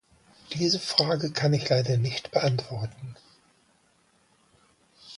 Diese 0.53 0.79
Frage 0.79 1.29
kann 1.31 1.53
ich 1.53 1.69
leider 1.69 1.95
nicht 1.97 2.31
beantworten. 2.31 3.15